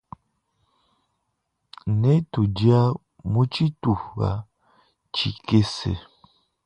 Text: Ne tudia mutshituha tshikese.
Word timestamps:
Ne 2.01 2.13
tudia 2.31 2.81
mutshituha 3.31 4.29
tshikese. 5.13 5.91